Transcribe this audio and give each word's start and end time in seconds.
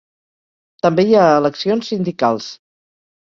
També 0.85 1.05
hi 1.09 1.13
ha 1.19 1.27
eleccions 1.41 1.91
sindicals. 1.93 2.49